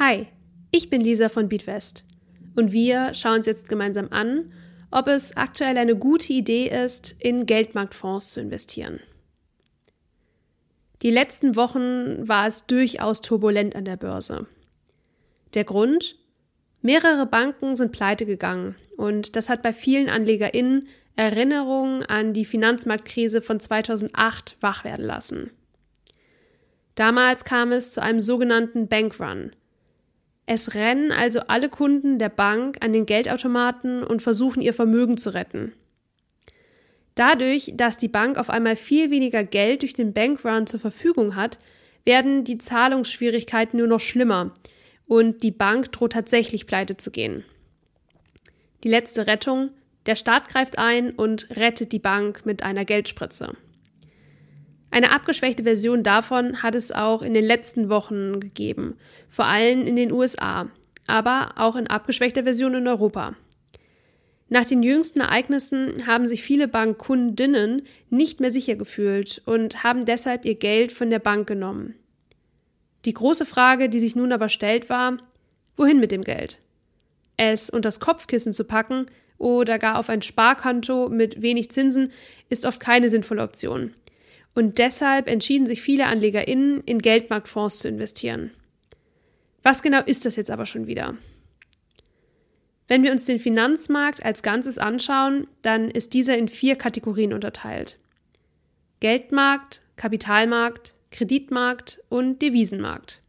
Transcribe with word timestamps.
Hi, 0.00 0.26
ich 0.72 0.90
bin 0.90 1.02
Lisa 1.02 1.28
von 1.28 1.48
Beatwest 1.48 2.04
und 2.56 2.72
wir 2.72 3.14
schauen 3.14 3.36
uns 3.36 3.46
jetzt 3.46 3.68
gemeinsam 3.68 4.08
an, 4.10 4.52
ob 4.90 5.06
es 5.06 5.36
aktuell 5.36 5.78
eine 5.78 5.94
gute 5.94 6.32
Idee 6.32 6.66
ist, 6.66 7.14
in 7.20 7.46
Geldmarktfonds 7.46 8.32
zu 8.32 8.40
investieren. 8.40 8.98
Die 11.02 11.12
letzten 11.12 11.54
Wochen 11.54 12.26
war 12.26 12.48
es 12.48 12.66
durchaus 12.66 13.20
turbulent 13.20 13.76
an 13.76 13.84
der 13.84 13.96
Börse. 13.96 14.48
Der 15.54 15.62
Grund? 15.62 16.16
Mehrere 16.82 17.26
Banken 17.26 17.76
sind 17.76 17.92
pleite 17.92 18.26
gegangen 18.26 18.74
und 18.96 19.36
das 19.36 19.48
hat 19.48 19.62
bei 19.62 19.72
vielen 19.72 20.08
AnlegerInnen 20.08 20.88
Erinnerungen 21.14 22.02
an 22.02 22.32
die 22.32 22.44
Finanzmarktkrise 22.44 23.40
von 23.40 23.60
2008 23.60 24.56
wach 24.58 24.82
werden 24.82 25.06
lassen. 25.06 25.52
Damals 26.96 27.44
kam 27.44 27.70
es 27.70 27.92
zu 27.92 28.02
einem 28.02 28.18
sogenannten 28.18 28.88
Bankrun, 28.88 29.52
es 30.46 30.74
rennen 30.74 31.10
also 31.10 31.40
alle 31.40 31.68
Kunden 31.68 32.18
der 32.18 32.28
Bank 32.28 32.78
an 32.84 32.92
den 32.92 33.06
Geldautomaten 33.06 34.02
und 34.02 34.20
versuchen 34.20 34.60
ihr 34.60 34.74
Vermögen 34.74 35.16
zu 35.16 35.30
retten. 35.30 35.72
Dadurch, 37.14 37.72
dass 37.76 37.96
die 37.96 38.08
Bank 38.08 38.38
auf 38.38 38.50
einmal 38.50 38.76
viel 38.76 39.10
weniger 39.10 39.44
Geld 39.44 39.82
durch 39.82 39.94
den 39.94 40.12
Bankrun 40.12 40.66
zur 40.66 40.80
Verfügung 40.80 41.36
hat, 41.36 41.58
werden 42.04 42.44
die 42.44 42.58
Zahlungsschwierigkeiten 42.58 43.78
nur 43.78 43.86
noch 43.86 44.00
schlimmer 44.00 44.52
und 45.06 45.42
die 45.42 45.50
Bank 45.50 45.92
droht 45.92 46.12
tatsächlich 46.12 46.66
pleite 46.66 46.96
zu 46.96 47.10
gehen. 47.10 47.44
Die 48.82 48.88
letzte 48.88 49.26
Rettung, 49.26 49.70
der 50.06 50.16
Staat 50.16 50.48
greift 50.48 50.78
ein 50.78 51.12
und 51.12 51.48
rettet 51.50 51.92
die 51.92 51.98
Bank 51.98 52.44
mit 52.44 52.62
einer 52.62 52.84
Geldspritze. 52.84 53.56
Eine 54.94 55.10
abgeschwächte 55.10 55.64
Version 55.64 56.04
davon 56.04 56.62
hat 56.62 56.76
es 56.76 56.92
auch 56.92 57.22
in 57.22 57.34
den 57.34 57.44
letzten 57.44 57.88
Wochen 57.88 58.38
gegeben, 58.38 58.94
vor 59.26 59.44
allem 59.44 59.88
in 59.88 59.96
den 59.96 60.12
USA, 60.12 60.68
aber 61.08 61.54
auch 61.56 61.74
in 61.74 61.88
abgeschwächter 61.88 62.44
Version 62.44 62.74
in 62.74 62.86
Europa. 62.86 63.34
Nach 64.48 64.64
den 64.64 64.84
jüngsten 64.84 65.18
Ereignissen 65.18 66.06
haben 66.06 66.28
sich 66.28 66.44
viele 66.44 66.68
Bankkundinnen 66.68 67.82
nicht 68.08 68.38
mehr 68.38 68.52
sicher 68.52 68.76
gefühlt 68.76 69.42
und 69.46 69.82
haben 69.82 70.04
deshalb 70.04 70.44
ihr 70.44 70.54
Geld 70.54 70.92
von 70.92 71.10
der 71.10 71.18
Bank 71.18 71.48
genommen. 71.48 71.96
Die 73.04 73.14
große 73.14 73.46
Frage, 73.46 73.88
die 73.88 73.98
sich 73.98 74.14
nun 74.14 74.30
aber 74.30 74.48
stellt, 74.48 74.90
war, 74.90 75.18
wohin 75.76 75.98
mit 75.98 76.12
dem 76.12 76.22
Geld? 76.22 76.60
Es 77.36 77.68
unter 77.68 77.88
das 77.88 77.98
Kopfkissen 77.98 78.52
zu 78.52 78.62
packen 78.62 79.06
oder 79.38 79.80
gar 79.80 79.98
auf 79.98 80.08
ein 80.08 80.22
Sparkonto 80.22 81.08
mit 81.08 81.42
wenig 81.42 81.72
Zinsen 81.72 82.12
ist 82.48 82.64
oft 82.64 82.78
keine 82.78 83.10
sinnvolle 83.10 83.42
Option. 83.42 83.92
Und 84.54 84.78
deshalb 84.78 85.28
entschieden 85.28 85.66
sich 85.66 85.82
viele 85.82 86.06
AnlegerInnen, 86.06 86.80
in 86.82 87.00
Geldmarktfonds 87.00 87.80
zu 87.80 87.88
investieren. 87.88 88.52
Was 89.62 89.82
genau 89.82 90.02
ist 90.02 90.24
das 90.24 90.36
jetzt 90.36 90.50
aber 90.50 90.66
schon 90.66 90.86
wieder? 90.86 91.16
Wenn 92.86 93.02
wir 93.02 93.12
uns 93.12 93.24
den 93.24 93.38
Finanzmarkt 93.38 94.24
als 94.24 94.42
Ganzes 94.42 94.78
anschauen, 94.78 95.46
dann 95.62 95.90
ist 95.90 96.12
dieser 96.12 96.36
in 96.36 96.48
vier 96.48 96.76
Kategorien 96.76 97.32
unterteilt. 97.32 97.96
Geldmarkt, 99.00 99.80
Kapitalmarkt, 99.96 100.94
Kreditmarkt 101.10 102.02
und 102.08 102.42
Devisenmarkt. 102.42 103.22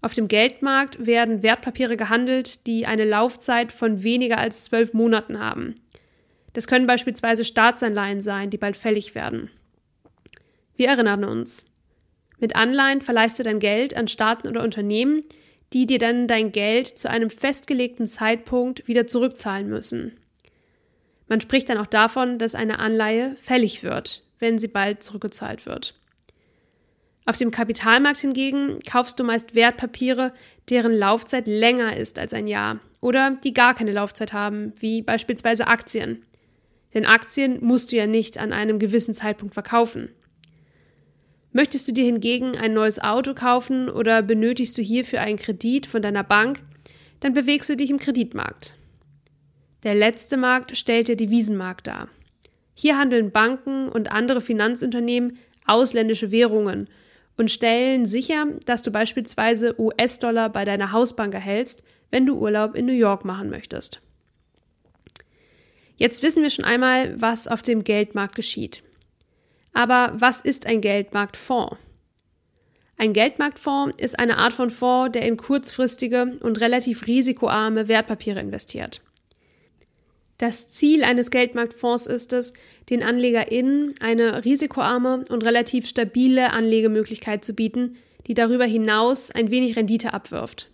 Auf 0.00 0.14
dem 0.14 0.28
Geldmarkt 0.28 1.04
werden 1.04 1.42
Wertpapiere 1.42 1.96
gehandelt, 1.96 2.66
die 2.66 2.86
eine 2.86 3.04
Laufzeit 3.04 3.70
von 3.72 4.02
weniger 4.02 4.38
als 4.38 4.64
zwölf 4.64 4.94
Monaten 4.94 5.38
haben. 5.38 5.74
Das 6.54 6.66
können 6.66 6.86
beispielsweise 6.86 7.44
Staatsanleihen 7.44 8.22
sein, 8.22 8.48
die 8.48 8.56
bald 8.56 8.76
fällig 8.76 9.14
werden. 9.14 9.50
Wir 10.80 10.88
erinnern 10.88 11.24
uns. 11.24 11.66
Mit 12.38 12.56
Anleihen 12.56 13.02
verleihst 13.02 13.38
du 13.38 13.42
dein 13.42 13.58
Geld 13.58 13.94
an 13.94 14.08
Staaten 14.08 14.48
oder 14.48 14.62
Unternehmen, 14.62 15.20
die 15.74 15.84
dir 15.84 15.98
dann 15.98 16.26
dein 16.26 16.52
Geld 16.52 16.86
zu 16.86 17.10
einem 17.10 17.28
festgelegten 17.28 18.06
Zeitpunkt 18.06 18.88
wieder 18.88 19.06
zurückzahlen 19.06 19.68
müssen. 19.68 20.16
Man 21.28 21.42
spricht 21.42 21.68
dann 21.68 21.76
auch 21.76 21.86
davon, 21.86 22.38
dass 22.38 22.54
eine 22.54 22.78
Anleihe 22.78 23.36
fällig 23.36 23.82
wird, 23.82 24.22
wenn 24.38 24.58
sie 24.58 24.68
bald 24.68 25.02
zurückgezahlt 25.02 25.66
wird. 25.66 26.00
Auf 27.26 27.36
dem 27.36 27.50
Kapitalmarkt 27.50 28.20
hingegen 28.20 28.78
kaufst 28.90 29.20
du 29.20 29.24
meist 29.24 29.54
Wertpapiere, 29.54 30.32
deren 30.70 30.92
Laufzeit 30.92 31.46
länger 31.46 31.94
ist 31.94 32.18
als 32.18 32.32
ein 32.32 32.46
Jahr 32.46 32.80
oder 33.02 33.32
die 33.44 33.52
gar 33.52 33.74
keine 33.74 33.92
Laufzeit 33.92 34.32
haben, 34.32 34.72
wie 34.80 35.02
beispielsweise 35.02 35.66
Aktien. 35.66 36.24
Denn 36.94 37.04
Aktien 37.04 37.62
musst 37.62 37.92
du 37.92 37.96
ja 37.96 38.06
nicht 38.06 38.38
an 38.38 38.54
einem 38.54 38.78
gewissen 38.78 39.12
Zeitpunkt 39.12 39.52
verkaufen. 39.52 40.08
Möchtest 41.52 41.88
du 41.88 41.92
dir 41.92 42.04
hingegen 42.04 42.56
ein 42.56 42.74
neues 42.74 43.00
Auto 43.00 43.34
kaufen 43.34 43.88
oder 43.88 44.22
benötigst 44.22 44.78
du 44.78 44.82
hierfür 44.82 45.20
einen 45.20 45.38
Kredit 45.38 45.86
von 45.86 46.00
deiner 46.00 46.22
Bank, 46.22 46.62
dann 47.18 47.32
bewegst 47.32 47.68
du 47.68 47.76
dich 47.76 47.90
im 47.90 47.98
Kreditmarkt. 47.98 48.76
Der 49.82 49.94
letzte 49.94 50.36
Markt 50.36 50.76
stellt 50.76 51.08
der 51.08 51.16
Devisenmarkt 51.16 51.86
dar. 51.86 52.08
Hier 52.74 52.98
handeln 52.98 53.30
Banken 53.30 53.88
und 53.88 54.12
andere 54.12 54.40
Finanzunternehmen 54.40 55.38
ausländische 55.66 56.30
Währungen 56.30 56.88
und 57.36 57.50
stellen 57.50 58.06
sicher, 58.06 58.46
dass 58.66 58.82
du 58.82 58.90
beispielsweise 58.90 59.78
US-Dollar 59.80 60.50
bei 60.50 60.64
deiner 60.64 60.92
Hausbank 60.92 61.34
erhältst, 61.34 61.82
wenn 62.10 62.26
du 62.26 62.38
Urlaub 62.38 62.74
in 62.74 62.86
New 62.86 62.92
York 62.92 63.24
machen 63.24 63.50
möchtest. 63.50 64.00
Jetzt 65.96 66.22
wissen 66.22 66.42
wir 66.42 66.50
schon 66.50 66.64
einmal, 66.64 67.20
was 67.20 67.48
auf 67.48 67.62
dem 67.62 67.84
Geldmarkt 67.84 68.34
geschieht. 68.34 68.82
Aber 69.72 70.12
was 70.14 70.40
ist 70.40 70.66
ein 70.66 70.80
Geldmarktfonds? 70.80 71.76
Ein 72.96 73.14
Geldmarktfonds 73.14 73.98
ist 73.98 74.18
eine 74.18 74.36
Art 74.36 74.52
von 74.52 74.68
Fonds, 74.68 75.12
der 75.12 75.22
in 75.22 75.38
kurzfristige 75.38 76.34
und 76.42 76.60
relativ 76.60 77.06
risikoarme 77.06 77.88
Wertpapiere 77.88 78.40
investiert. 78.40 79.00
Das 80.36 80.68
Ziel 80.68 81.04
eines 81.04 81.30
Geldmarktfonds 81.30 82.06
ist 82.06 82.32
es, 82.32 82.52
den 82.90 83.02
AnlegerInnen 83.02 83.94
eine 84.00 84.44
risikoarme 84.44 85.24
und 85.28 85.44
relativ 85.44 85.86
stabile 85.86 86.52
Anlegemöglichkeit 86.52 87.44
zu 87.44 87.54
bieten, 87.54 87.96
die 88.26 88.34
darüber 88.34 88.64
hinaus 88.64 89.30
ein 89.30 89.50
wenig 89.50 89.76
Rendite 89.76 90.12
abwirft. 90.12 90.68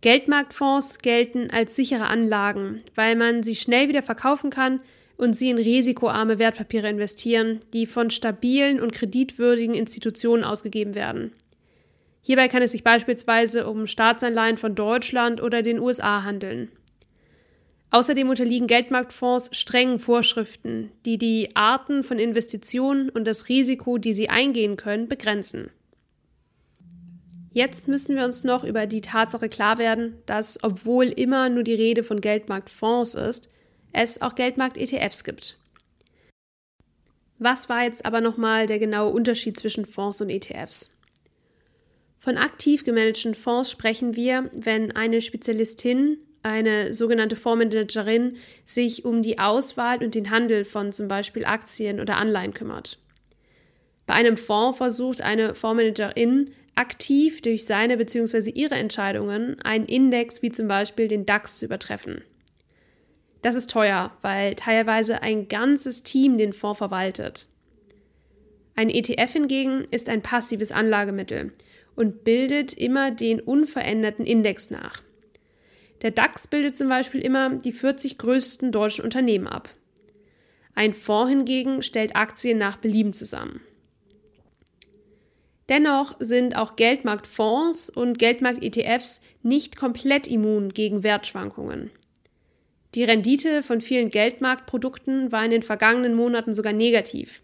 Geldmarktfonds 0.00 0.98
gelten 0.98 1.50
als 1.50 1.76
sichere 1.76 2.06
Anlagen, 2.06 2.82
weil 2.94 3.16
man 3.16 3.42
sie 3.42 3.54
schnell 3.54 3.88
wieder 3.88 4.02
verkaufen 4.02 4.50
kann 4.50 4.80
und 5.16 5.34
sie 5.34 5.50
in 5.50 5.58
risikoarme 5.58 6.38
Wertpapiere 6.38 6.88
investieren, 6.88 7.60
die 7.72 7.86
von 7.86 8.10
stabilen 8.10 8.80
und 8.80 8.92
kreditwürdigen 8.92 9.74
Institutionen 9.74 10.44
ausgegeben 10.44 10.94
werden. 10.94 11.32
Hierbei 12.22 12.48
kann 12.48 12.62
es 12.62 12.72
sich 12.72 12.84
beispielsweise 12.84 13.68
um 13.68 13.86
Staatsanleihen 13.86 14.56
von 14.56 14.74
Deutschland 14.74 15.42
oder 15.42 15.62
den 15.62 15.80
USA 15.80 16.22
handeln. 16.22 16.70
Außerdem 17.90 18.30
unterliegen 18.30 18.68
Geldmarktfonds 18.68 19.50
strengen 19.52 19.98
Vorschriften, 19.98 20.90
die 21.04 21.18
die 21.18 21.50
Arten 21.54 22.02
von 22.02 22.18
Investitionen 22.18 23.10
und 23.10 23.26
das 23.26 23.50
Risiko, 23.50 23.98
die 23.98 24.14
sie 24.14 24.30
eingehen 24.30 24.76
können, 24.76 25.08
begrenzen. 25.08 25.70
Jetzt 27.50 27.88
müssen 27.88 28.16
wir 28.16 28.24
uns 28.24 28.44
noch 28.44 28.64
über 28.64 28.86
die 28.86 29.02
Tatsache 29.02 29.50
klar 29.50 29.76
werden, 29.76 30.14
dass, 30.24 30.64
obwohl 30.64 31.08
immer 31.08 31.50
nur 31.50 31.64
die 31.64 31.74
Rede 31.74 32.02
von 32.02 32.22
Geldmarktfonds 32.22 33.14
ist, 33.14 33.50
es 33.92 34.22
auch 34.22 34.34
Geldmarkt-ETFs 34.34 35.24
gibt. 35.24 35.56
Was 37.38 37.68
war 37.68 37.84
jetzt 37.84 38.04
aber 38.04 38.20
nochmal 38.20 38.66
der 38.66 38.78
genaue 38.78 39.12
Unterschied 39.12 39.58
zwischen 39.58 39.84
Fonds 39.84 40.20
und 40.20 40.30
ETFs? 40.30 40.98
Von 42.18 42.38
aktiv 42.38 42.84
gemanagten 42.84 43.34
Fonds 43.34 43.70
sprechen 43.70 44.14
wir, 44.14 44.48
wenn 44.54 44.92
eine 44.92 45.20
Spezialistin, 45.20 46.18
eine 46.44 46.94
sogenannte 46.94 47.34
Fondsmanagerin, 47.34 48.36
sich 48.64 49.04
um 49.04 49.22
die 49.22 49.40
Auswahl 49.40 50.04
und 50.04 50.14
den 50.14 50.30
Handel 50.30 50.64
von 50.64 50.92
zum 50.92 51.08
Beispiel 51.08 51.44
Aktien 51.44 51.98
oder 51.98 52.16
Anleihen 52.16 52.54
kümmert. 52.54 52.98
Bei 54.06 54.14
einem 54.14 54.36
Fonds 54.36 54.78
versucht 54.78 55.20
eine 55.20 55.56
Fondsmanagerin 55.56 56.52
aktiv 56.76 57.42
durch 57.42 57.64
seine 57.64 57.96
bzw. 57.96 58.50
ihre 58.50 58.76
Entscheidungen 58.76 59.60
einen 59.62 59.86
Index 59.86 60.42
wie 60.42 60.52
zum 60.52 60.68
Beispiel 60.68 61.08
den 61.08 61.26
DAX 61.26 61.58
zu 61.58 61.64
übertreffen. 61.64 62.22
Das 63.42 63.56
ist 63.56 63.70
teuer, 63.70 64.12
weil 64.22 64.54
teilweise 64.54 65.22
ein 65.22 65.48
ganzes 65.48 66.02
Team 66.04 66.38
den 66.38 66.52
Fonds 66.52 66.78
verwaltet. 66.78 67.48
Ein 68.74 68.88
ETF 68.88 69.32
hingegen 69.32 69.84
ist 69.90 70.08
ein 70.08 70.22
passives 70.22 70.72
Anlagemittel 70.72 71.52
und 71.94 72.24
bildet 72.24 72.72
immer 72.72 73.10
den 73.10 73.40
unveränderten 73.40 74.24
Index 74.24 74.70
nach. 74.70 75.02
Der 76.02 76.10
DAX 76.10 76.46
bildet 76.46 76.76
zum 76.76 76.88
Beispiel 76.88 77.20
immer 77.20 77.50
die 77.50 77.72
40 77.72 78.18
größten 78.18 78.72
deutschen 78.72 79.04
Unternehmen 79.04 79.46
ab. 79.46 79.68
Ein 80.74 80.94
Fonds 80.94 81.30
hingegen 81.30 81.82
stellt 81.82 82.16
Aktien 82.16 82.58
nach 82.58 82.78
Belieben 82.78 83.12
zusammen. 83.12 83.60
Dennoch 85.68 86.16
sind 86.18 86.56
auch 86.56 86.76
Geldmarktfonds 86.76 87.88
und 87.90 88.18
Geldmarkt-ETFs 88.18 89.22
nicht 89.42 89.76
komplett 89.76 90.26
immun 90.26 90.70
gegen 90.70 91.02
Wertschwankungen. 91.02 91.90
Die 92.94 93.04
Rendite 93.04 93.62
von 93.62 93.80
vielen 93.80 94.10
Geldmarktprodukten 94.10 95.32
war 95.32 95.44
in 95.44 95.50
den 95.50 95.62
vergangenen 95.62 96.14
Monaten 96.14 96.52
sogar 96.52 96.74
negativ. 96.74 97.42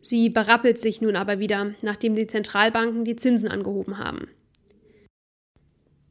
Sie 0.00 0.28
berappelt 0.28 0.78
sich 0.78 1.00
nun 1.00 1.16
aber 1.16 1.38
wieder, 1.38 1.74
nachdem 1.82 2.14
die 2.14 2.26
Zentralbanken 2.26 3.04
die 3.04 3.16
Zinsen 3.16 3.50
angehoben 3.50 3.98
haben. 3.98 4.28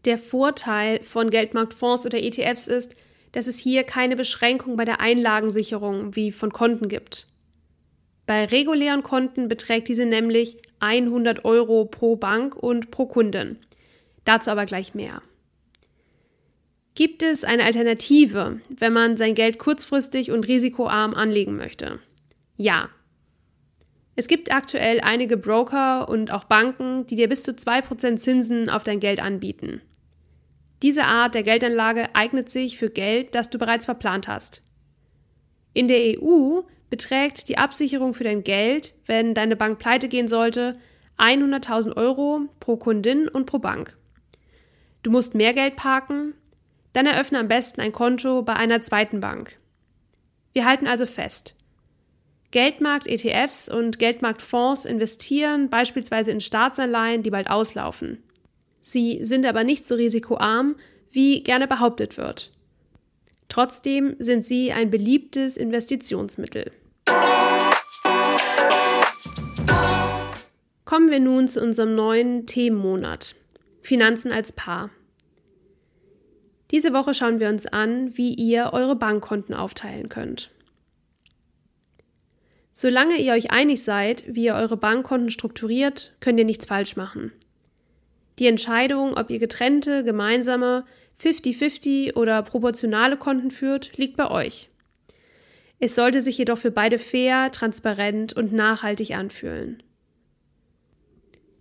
Der 0.06 0.18
Vorteil 0.18 1.04
von 1.04 1.30
Geldmarktfonds 1.30 2.06
oder 2.06 2.18
ETFs 2.18 2.68
ist, 2.68 2.96
dass 3.32 3.48
es 3.48 3.60
hier 3.60 3.84
keine 3.84 4.16
Beschränkung 4.16 4.76
bei 4.76 4.86
der 4.86 5.02
Einlagensicherung 5.02 6.16
wie 6.16 6.32
von 6.32 6.52
Konten 6.52 6.88
gibt. 6.88 7.28
Bei 8.26 8.46
regulären 8.46 9.04
Konten 9.04 9.48
beträgt 9.48 9.88
diese 9.88 10.06
nämlich 10.06 10.58
100 10.80 11.46
Euro 11.46 11.86
pro 11.86 12.16
Bank 12.16 12.56
und 12.56 12.92
pro 12.92 13.06
Kunden. 13.06 13.60
Dazu 14.26 14.50
aber 14.50 14.66
gleich 14.66 14.96
mehr. 14.96 15.22
Gibt 16.98 17.22
es 17.22 17.44
eine 17.44 17.64
Alternative, 17.64 18.60
wenn 18.70 18.92
man 18.92 19.18
sein 19.18 19.36
Geld 19.36 19.60
kurzfristig 19.60 20.32
und 20.32 20.48
risikoarm 20.48 21.14
anlegen 21.14 21.56
möchte? 21.56 22.00
Ja, 22.56 22.90
es 24.16 24.28
gibt 24.28 24.52
aktuell 24.52 25.02
einige 25.02 25.38
Broker 25.38 26.10
und 26.10 26.32
auch 26.32 26.46
Banken, 26.46 27.06
die 27.06 27.16
dir 27.16 27.30
bis 27.30 27.44
zu 27.44 27.52
2% 27.52 28.16
Zinsen 28.16 28.68
auf 28.72 28.84
dein 28.84 29.00
Geld 29.00 29.22
anbieten. 29.22 29.80
Diese 30.82 31.04
Art 31.04 31.36
der 31.36 31.44
Geldanlage 31.44 32.16
eignet 32.16 32.50
sich 32.50 32.80
für 32.80 32.90
Geld, 32.90 33.36
das 33.36 33.52
du 33.52 33.60
bereits 33.60 33.86
verplant 33.86 34.28
hast. 34.28 34.64
In 35.74 35.88
der 35.88 36.00
EU 36.20 36.62
beträgt 36.90 37.48
die 37.48 37.60
Absicherung 37.60 38.16
für 38.16 38.24
dein 38.24 38.44
Geld, 38.44 38.96
wenn 39.06 39.36
deine 39.36 39.56
Bank 39.56 39.78
pleite 39.78 40.08
gehen 40.08 40.28
sollte, 40.28 40.74
100.000 41.20 41.96
Euro 41.96 42.50
pro 42.60 42.76
Kundin 42.76 43.28
und 43.28 43.46
pro 43.46 43.60
Bank. 43.60 43.96
Du 45.04 45.12
musst 45.12 45.36
mehr 45.36 45.54
Geld 45.54 45.76
parken, 45.76 46.34
dann 46.94 47.06
eröffne 47.06 47.40
am 47.40 47.48
besten 47.48 47.82
ein 47.82 47.92
Konto 47.92 48.42
bei 48.42 48.54
einer 48.54 48.82
zweiten 48.82 49.20
Bank. 49.20 49.58
Wir 50.54 50.66
halten 50.66 50.88
also 50.88 51.06
fest, 51.06 51.58
Geldmarkt-ETFs 52.52 53.68
und 53.68 54.00
Geldmarktfonds 54.00 54.86
investieren 54.86 55.70
beispielsweise 55.70 56.32
in 56.32 56.40
Staatsanleihen, 56.40 57.22
die 57.22 57.30
bald 57.30 57.50
auslaufen. 57.50 58.24
Sie 58.80 59.20
sind 59.22 59.46
aber 59.46 59.66
nicht 59.66 59.84
so 59.84 59.96
risikoarm, 59.96 60.78
wie 61.12 61.44
gerne 61.44 61.68
behauptet 61.68 62.18
wird. 62.18 62.52
Trotzdem 63.50 64.16
sind 64.20 64.46
sie 64.46 64.72
ein 64.72 64.90
beliebtes 64.90 65.58
Investitionsmittel. 65.58 66.72
Kommen 70.86 71.10
wir 71.10 71.20
nun 71.20 71.50
zu 71.50 71.62
unserem 71.62 71.96
neuen 71.96 72.46
Themenmonat 72.46 73.36
Finanzen 73.82 74.32
als 74.32 74.54
Paar. 74.54 74.90
Diese 76.72 76.94
Woche 76.94 77.14
schauen 77.14 77.40
wir 77.40 77.50
uns 77.50 77.66
an, 77.66 78.18
wie 78.18 78.34
ihr 78.34 78.72
eure 78.74 78.96
Bankkonten 78.96 79.56
aufteilen 79.56 80.10
könnt. 80.10 80.52
Solange 82.74 83.16
ihr 83.16 83.34
euch 83.34 83.52
einig 83.52 83.84
seid, 83.84 84.24
wie 84.28 84.46
ihr 84.46 84.56
eure 84.56 84.78
Bankkonten 84.78 85.30
strukturiert, 85.30 86.14
könnt 86.20 86.38
ihr 86.38 86.46
nichts 86.46 86.66
falsch 86.66 86.96
machen. 86.96 87.32
Die 88.38 88.46
Entscheidung, 88.46 89.18
ob 89.18 89.32
ihr 89.32 89.40
getrennte, 89.40 90.04
gemeinsame, 90.04 90.86
50-50 91.20 92.16
oder 92.16 92.44
proportionale 92.44 93.18
Konten 93.18 93.50
führt, 93.50 93.98
liegt 93.98 94.16
bei 94.16 94.30
euch. 94.30 94.70
Es 95.80 95.96
sollte 95.96 96.22
sich 96.22 96.38
jedoch 96.38 96.58
für 96.58 96.72
beide 96.72 97.00
fair, 97.00 97.52
transparent 97.52 98.34
und 98.34 98.54
nachhaltig 98.54 99.16
anfühlen. 99.16 99.82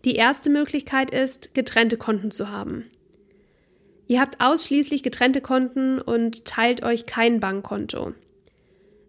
Die 0.05 0.17
erste 0.17 0.51
Möglichkeit 0.51 1.11
ist, 1.11 1.55
getrennte 1.55 1.97
Konten 1.97 2.31
zu 2.31 2.51
haben. 2.51 2.85
Ihr 4.07 4.21
habt 4.21 4.41
ausschließlich 4.41 5.03
getrennte 5.03 5.41
Konten 5.41 6.01
und 6.01 6.45
teilt 6.45 6.83
euch 6.83 7.07
kein 7.07 7.41
Bankkonto. 7.41 8.15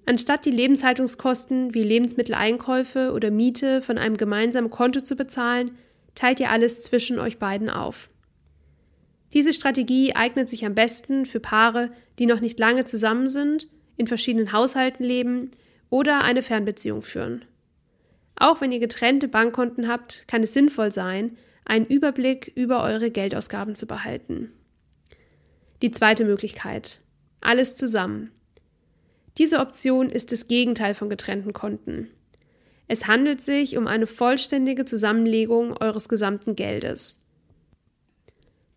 Anstatt 0.06 0.46
die 0.46 0.52
Lebenshaltungskosten 0.52 1.74
wie 1.74 1.84
Lebensmitteleinkäufe 1.84 3.12
oder 3.12 3.30
Miete 3.30 3.82
von 3.82 3.98
einem 3.98 4.18
gemeinsamen 4.18 4.70
Konto 4.70 5.02
zu 5.02 5.16
bezahlen, 5.16 5.72
teilt 6.16 6.40
ihr 6.40 6.50
alles 6.50 6.82
zwischen 6.84 7.20
euch 7.20 7.38
beiden 7.38 7.70
auf. 7.70 8.10
Diese 9.34 9.54
Strategie 9.54 10.16
eignet 10.16 10.48
sich 10.50 10.66
am 10.66 10.74
besten 10.74 11.26
für 11.26 11.40
Paare, 11.40 11.92
die 12.18 12.26
noch 12.26 12.40
nicht 12.40 12.58
lange 12.58 12.86
zusammen 12.86 13.28
sind, 13.28 13.68
in 13.98 14.08
verschiedenen 14.08 14.54
Haushalten 14.54 15.04
leben 15.04 15.52
oder 15.90 16.24
eine 16.24 16.42
Fernbeziehung 16.42 17.02
führen. 17.02 17.46
Auch 18.36 18.62
wenn 18.62 18.72
ihr 18.72 18.80
getrennte 18.80 19.28
Bankkonten 19.28 19.88
habt, 19.88 20.28
kann 20.28 20.44
es 20.44 20.54
sinnvoll 20.54 20.92
sein, 20.92 21.38
einen 21.66 21.86
Überblick 21.86 22.52
über 22.56 22.84
eure 22.84 23.12
Geldausgaben 23.12 23.76
zu 23.76 23.88
behalten. 23.88 24.54
Die 25.84 25.92
zweite 25.92 26.26
Möglichkeit. 26.26 27.02
Alles 27.40 27.76
zusammen. 27.76 28.32
Diese 29.38 29.60
Option 29.60 30.10
ist 30.10 30.32
das 30.32 30.48
Gegenteil 30.48 30.96
von 30.96 31.10
getrennten 31.10 31.54
Konten. 31.54 32.10
Es 32.88 33.06
handelt 33.06 33.42
sich 33.42 33.78
um 33.78 33.86
eine 33.86 34.08
vollständige 34.08 34.86
Zusammenlegung 34.86 35.78
eures 35.78 36.10
gesamten 36.10 36.56
Geldes. 36.56 37.22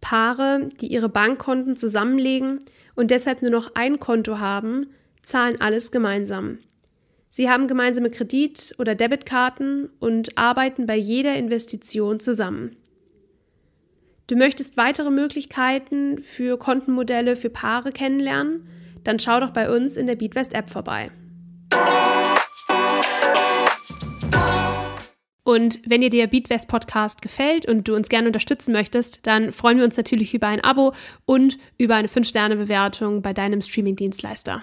Paare, 0.02 0.68
die 0.80 0.88
ihre 0.88 1.08
Bankkonten 1.08 1.76
zusammenlegen 1.76 2.58
und 2.94 3.10
deshalb 3.10 3.40
nur 3.40 3.50
noch 3.50 3.74
ein 3.74 3.98
Konto 3.98 4.38
haben, 4.38 4.88
zahlen 5.22 5.60
alles 5.60 5.92
gemeinsam. 5.92 6.58
Sie 7.30 7.48
haben 7.48 7.68
gemeinsame 7.68 8.10
Kredit- 8.10 8.74
oder 8.78 8.94
Debitkarten 8.94 9.88
und 10.00 10.36
arbeiten 10.36 10.84
bei 10.84 10.96
jeder 10.96 11.36
Investition 11.36 12.20
zusammen. 12.20 12.76
Du 14.30 14.36
möchtest 14.36 14.76
weitere 14.76 15.10
Möglichkeiten 15.10 16.18
für 16.18 16.56
Kontenmodelle 16.56 17.34
für 17.34 17.50
Paare 17.50 17.90
kennenlernen? 17.90 18.68
dann 19.04 19.18
schau 19.18 19.40
doch 19.40 19.50
bei 19.50 19.74
uns 19.74 19.96
in 19.96 20.06
der 20.06 20.16
Beatwest 20.16 20.54
App 20.54 20.70
vorbei. 20.70 21.10
Und 25.42 25.80
wenn 25.86 26.00
dir 26.00 26.10
der 26.10 26.26
Beatwest 26.26 26.68
Podcast 26.68 27.22
gefällt 27.22 27.66
und 27.66 27.88
du 27.88 27.94
uns 27.94 28.08
gerne 28.08 28.28
unterstützen 28.28 28.72
möchtest, 28.72 29.26
dann 29.26 29.52
freuen 29.52 29.78
wir 29.78 29.84
uns 29.84 29.96
natürlich 29.96 30.34
über 30.34 30.46
ein 30.46 30.62
Abo 30.62 30.92
und 31.24 31.58
über 31.78 31.96
eine 31.96 32.08
5-Sterne-Bewertung 32.08 33.22
bei 33.22 33.32
deinem 33.32 33.60
Streaming-Dienstleister. 33.60 34.62